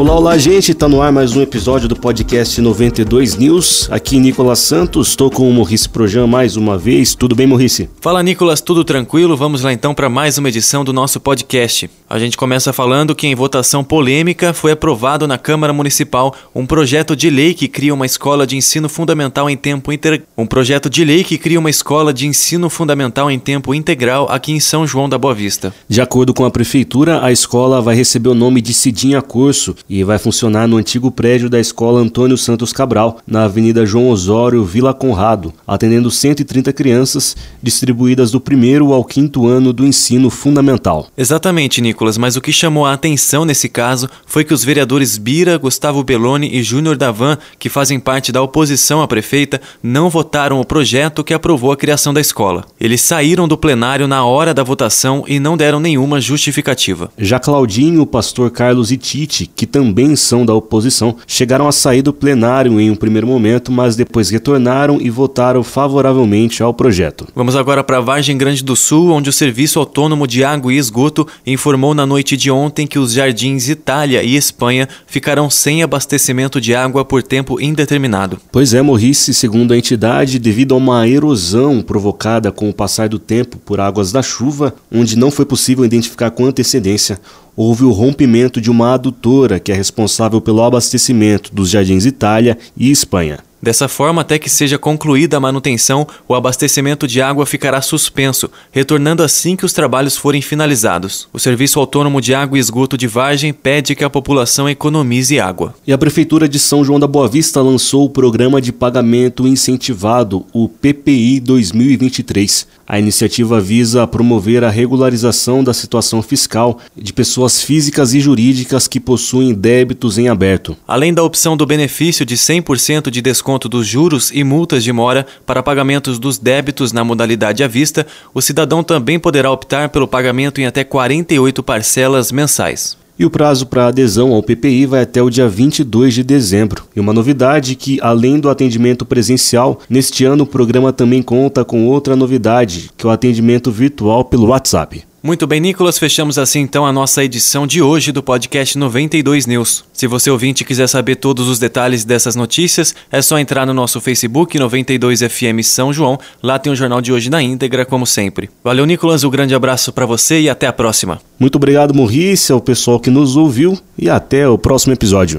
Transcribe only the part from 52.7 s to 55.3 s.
Eles saíram do plenário na hora da votação